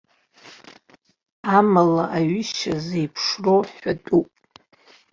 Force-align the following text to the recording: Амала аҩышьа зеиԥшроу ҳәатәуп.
Амала 1.57 2.03
аҩышьа 2.17 2.73
зеиԥшроу 2.85 3.61
ҳәатәуп. 3.73 4.29